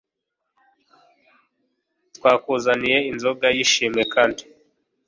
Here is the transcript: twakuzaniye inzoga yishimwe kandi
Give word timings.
twakuzaniye 2.15 2.97
inzoga 3.11 3.47
yishimwe 3.55 4.01
kandi 4.13 4.43